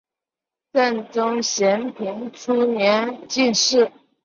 [0.73, 3.91] 真宗咸平初年进士。